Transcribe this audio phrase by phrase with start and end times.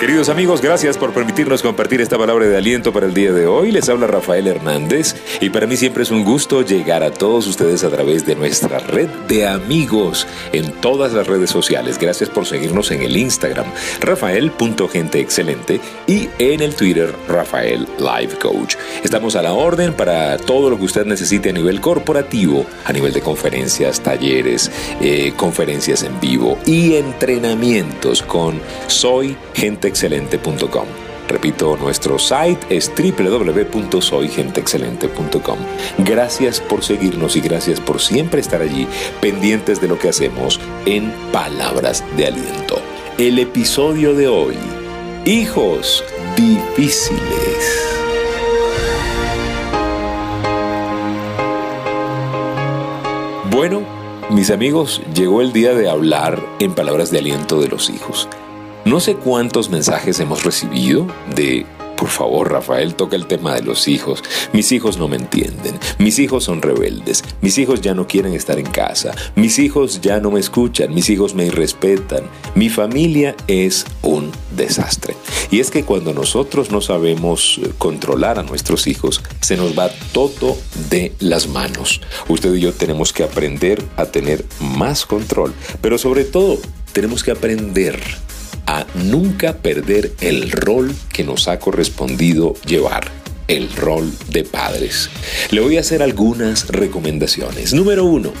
[0.00, 3.70] Queridos amigos, gracias por permitirnos compartir esta palabra de aliento para el día de hoy.
[3.70, 7.84] Les habla Rafael Hernández y para mí siempre es un gusto llegar a todos ustedes
[7.84, 11.98] a través de nuestra red de amigos en todas las redes sociales.
[11.98, 13.66] Gracias por seguirnos en el Instagram,
[14.00, 18.76] rafael.genteexcelente y en el Twitter, Rafael Life Coach.
[19.04, 23.12] Estamos a la orden para todo lo que usted necesite a nivel corporativo, a nivel
[23.12, 24.70] de conferencias, talleres,
[25.02, 30.86] eh, conferencias en vivo y entrenamientos con Soy Gente excelente.com.
[31.30, 35.58] Repito, nuestro site es www.soygenteexcelente.com.
[35.98, 38.88] Gracias por seguirnos y gracias por siempre estar allí
[39.20, 42.82] pendientes de lo que hacemos en Palabras de Aliento.
[43.16, 44.56] El episodio de hoy,
[45.24, 46.02] hijos
[46.36, 47.20] difíciles.
[53.50, 53.82] Bueno,
[54.30, 58.28] mis amigos, llegó el día de hablar en Palabras de Aliento de los hijos.
[58.84, 61.66] No sé cuántos mensajes hemos recibido de
[62.00, 64.22] por favor, Rafael, toca el tema de los hijos.
[64.54, 65.78] Mis hijos no me entienden.
[65.98, 67.22] Mis hijos son rebeldes.
[67.42, 69.14] Mis hijos ya no quieren estar en casa.
[69.36, 70.94] Mis hijos ya no me escuchan.
[70.94, 72.22] Mis hijos me irrespetan.
[72.54, 75.14] Mi familia es un desastre.
[75.50, 79.90] Y es que cuando nosotros no sabemos eh, controlar a nuestros hijos, se nos va
[80.12, 80.56] todo
[80.88, 82.00] de las manos.
[82.28, 85.52] Usted y yo tenemos que aprender a tener más control.
[85.82, 86.56] Pero sobre todo,
[86.94, 88.00] tenemos que aprender
[88.94, 93.10] nunca perder el rol que nos ha correspondido llevar
[93.50, 95.10] el rol de padres.
[95.50, 97.74] Le voy a hacer algunas recomendaciones.
[97.74, 98.32] Número uno,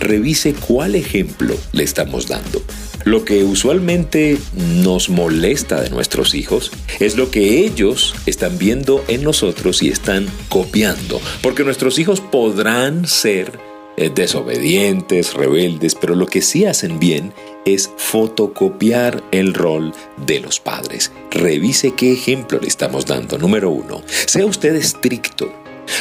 [0.00, 2.62] revise cuál ejemplo le estamos dando.
[3.04, 4.36] Lo que usualmente
[4.82, 10.26] nos molesta de nuestros hijos es lo que ellos están viendo en nosotros y están
[10.48, 11.20] copiando.
[11.42, 17.32] Porque nuestros hijos podrán ser desobedientes, rebeldes, pero lo que sí hacen bien
[17.64, 19.92] es fotocopiar el rol
[20.26, 21.12] de los padres.
[21.30, 23.38] Revise qué ejemplo le estamos dando.
[23.38, 25.52] Número uno, sea usted estricto.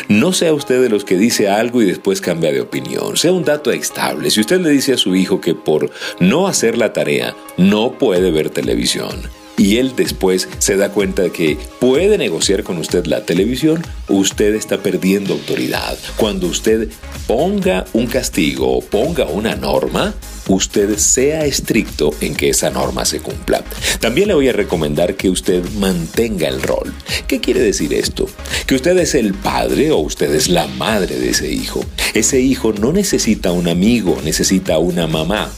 [0.08, 3.18] No sea usted de los que dice algo y después cambia de opinión.
[3.18, 4.30] Sea un dato estable.
[4.32, 8.32] Si usted le dice a su hijo que por no hacer la tarea no puede
[8.32, 9.22] ver televisión,
[9.58, 14.56] y él después se da cuenta de que puede negociar con usted la televisión, usted
[14.56, 15.98] está perdiendo autoridad.
[16.18, 16.90] Cuando usted
[17.28, 20.14] ponga un castigo o ponga una norma,
[20.48, 23.64] usted sea estricto en que esa norma se cumpla.
[24.00, 26.94] También le voy a recomendar que usted mantenga el rol.
[27.28, 28.28] ¿Qué quiere decir esto?
[28.68, 31.84] Que usted es el padre o usted es la madre de ese hijo.
[32.14, 35.52] Ese hijo no necesita un amigo, necesita una mamá.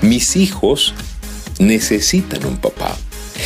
[0.00, 0.94] Mis hijos
[1.58, 2.96] necesitan un papá.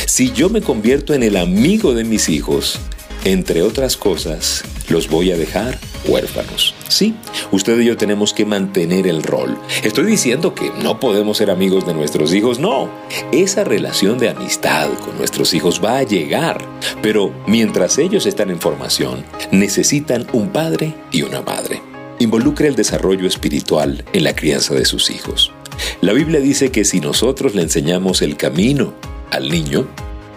[0.07, 2.79] Si yo me convierto en el amigo de mis hijos,
[3.25, 6.73] entre otras cosas, los voy a dejar huérfanos.
[6.87, 7.13] Sí,
[7.51, 9.57] usted y yo tenemos que mantener el rol.
[9.83, 12.89] Estoy diciendo que no podemos ser amigos de nuestros hijos, no.
[13.33, 16.63] Esa relación de amistad con nuestros hijos va a llegar,
[17.01, 21.81] pero mientras ellos están en formación, necesitan un padre y una madre.
[22.19, 25.51] Involucre el desarrollo espiritual en la crianza de sus hijos.
[25.99, 28.93] La Biblia dice que si nosotros le enseñamos el camino
[29.31, 29.87] al niño,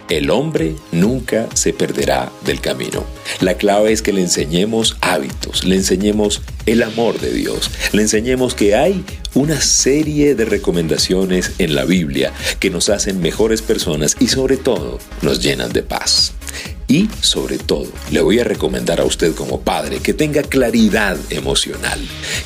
[0.09, 3.05] el hombre nunca se perderá del camino.
[3.39, 8.53] La clave es que le enseñemos hábitos, le enseñemos el amor de Dios, le enseñemos
[8.53, 14.27] que hay una serie de recomendaciones en la Biblia que nos hacen mejores personas y
[14.27, 16.33] sobre todo nos llenan de paz.
[16.91, 21.97] Y sobre todo, le voy a recomendar a usted como padre que tenga claridad emocional,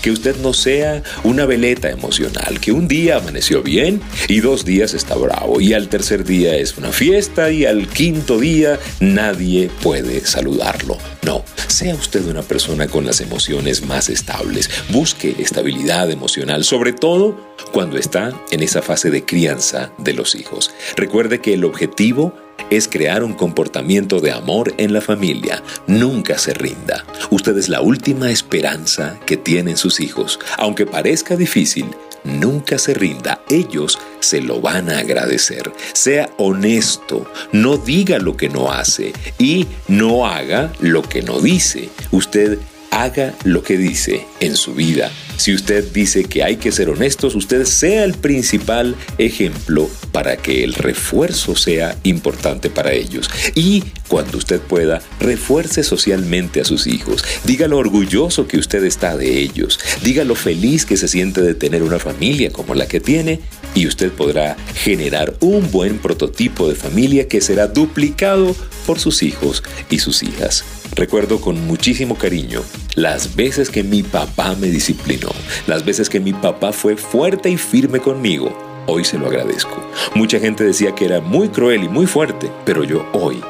[0.03, 4.93] que usted no sea una veleta emocional, que un día amaneció bien y dos días
[4.93, 10.23] está bravo y al tercer día es una fiesta y al quinto día nadie puede
[10.23, 10.99] saludarlo.
[11.23, 17.35] No, sea usted una persona con las emociones más estables, busque estabilidad emocional, sobre todo
[17.71, 20.71] cuando está en esa fase de crianza de los hijos.
[20.95, 25.61] Recuerde que el objetivo es crear un comportamiento de amor en la familia.
[25.87, 27.05] Nunca se rinda.
[27.29, 30.39] Usted es la última esperanza que tienen sus hijos.
[30.57, 31.85] Aunque parezca difícil,
[32.23, 33.41] nunca se rinda.
[33.49, 35.71] Ellos se lo van a agradecer.
[35.93, 41.89] Sea honesto, no diga lo que no hace y no haga lo que no dice.
[42.11, 42.59] Usted
[42.95, 45.11] haga lo que dice en su vida.
[45.37, 50.63] Si usted dice que hay que ser honestos, usted sea el principal ejemplo para que
[50.63, 53.29] el refuerzo sea importante para ellos.
[53.53, 57.23] Y cuando usted pueda, refuerce socialmente a sus hijos.
[57.43, 59.77] Diga lo orgulloso que usted está de ellos.
[60.01, 63.41] Diga lo feliz que se siente de tener una familia como la que tiene
[63.73, 68.55] y usted podrá generar un buen prototipo de familia que será duplicado
[68.85, 70.63] por sus hijos y sus hijas.
[70.95, 72.61] Recuerdo con muchísimo cariño
[72.95, 75.27] las veces que mi papá me disciplinó,
[75.67, 78.57] las veces que mi papá fue fuerte y firme conmigo.
[78.87, 79.75] hoy se lo agradezco.
[80.13, 83.41] Mucha gente decía que era muy cruel y muy fuerte, pero yo hoy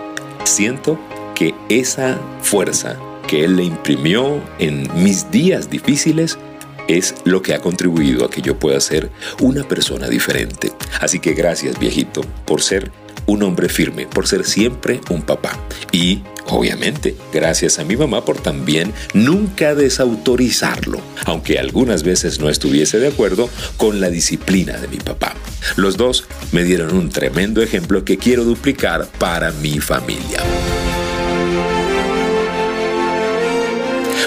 [0.43, 0.97] siento
[1.35, 2.97] que esa fuerza
[3.27, 6.39] que Él le imprimió en mis días difíciles
[6.87, 10.71] es lo que ha contribuido a que yo pueda ser una persona diferente.
[10.99, 12.91] Así que gracias viejito por ser
[13.25, 15.59] un hombre firme, por ser siempre un papá.
[15.91, 22.99] Y, obviamente, gracias a mi mamá por también nunca desautorizarlo, aunque algunas veces no estuviese
[22.99, 25.35] de acuerdo con la disciplina de mi papá.
[25.75, 30.41] Los dos me dieron un tremendo ejemplo que quiero duplicar para mi familia.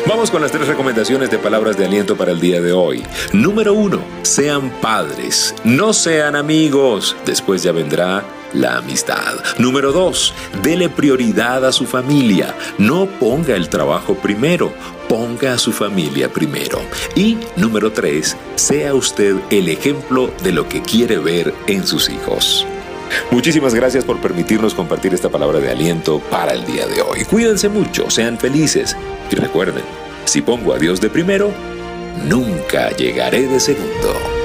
[0.09, 3.03] Vamos con las tres recomendaciones de palabras de aliento para el día de hoy.
[3.35, 7.15] Número uno, sean padres, no sean amigos.
[7.27, 9.35] Después ya vendrá la amistad.
[9.59, 12.55] Número dos, dele prioridad a su familia.
[12.79, 14.73] No ponga el trabajo primero,
[15.09, 16.81] ponga a su familia primero.
[17.15, 22.67] Y número tres, sea usted el ejemplo de lo que quiere ver en sus hijos.
[23.31, 27.25] Muchísimas gracias por permitirnos compartir esta palabra de aliento para el día de hoy.
[27.25, 28.97] Cuídense mucho, sean felices
[29.31, 29.85] y recuerden,
[30.25, 31.51] si pongo a Dios de primero,
[32.29, 34.38] nunca llegaré de segundo.